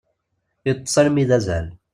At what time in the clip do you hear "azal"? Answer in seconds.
1.37-1.67